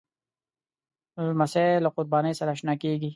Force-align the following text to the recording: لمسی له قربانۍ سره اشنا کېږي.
لمسی 1.29 1.65
له 1.83 1.89
قربانۍ 1.95 2.33
سره 2.39 2.49
اشنا 2.55 2.73
کېږي. 2.83 3.09